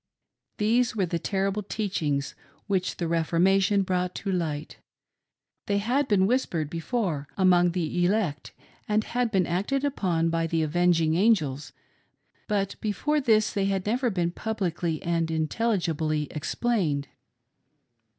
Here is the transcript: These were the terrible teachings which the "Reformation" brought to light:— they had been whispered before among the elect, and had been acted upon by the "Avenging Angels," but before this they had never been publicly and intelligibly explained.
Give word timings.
These 0.57 0.95
were 0.95 1.05
the 1.05 1.19
terrible 1.19 1.61
teachings 1.61 2.33
which 2.65 2.97
the 2.97 3.07
"Reformation" 3.07 3.83
brought 3.83 4.15
to 4.15 4.31
light:— 4.31 4.79
they 5.67 5.77
had 5.77 6.07
been 6.07 6.25
whispered 6.25 6.71
before 6.71 7.27
among 7.37 7.73
the 7.73 8.03
elect, 8.03 8.51
and 8.89 9.03
had 9.03 9.29
been 9.29 9.45
acted 9.45 9.85
upon 9.85 10.31
by 10.31 10.47
the 10.47 10.63
"Avenging 10.63 11.13
Angels," 11.13 11.71
but 12.47 12.77
before 12.81 13.21
this 13.21 13.53
they 13.53 13.65
had 13.65 13.85
never 13.85 14.09
been 14.09 14.31
publicly 14.31 14.99
and 15.03 15.29
intelligibly 15.29 16.27
explained. 16.31 17.07